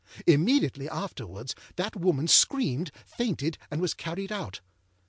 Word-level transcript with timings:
Immediately 0.25 0.89
afterwards 0.89 1.53
that 1.75 1.95
woman 1.95 2.27
screamed, 2.27 2.91
fainted, 3.05 3.59
and 3.69 3.79
was 3.79 3.93
carried 3.93 4.31
out. 4.31 4.59